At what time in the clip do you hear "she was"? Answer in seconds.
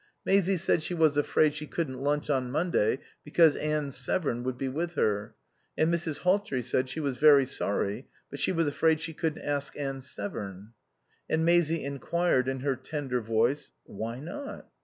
0.81-1.15, 6.89-7.17, 8.39-8.67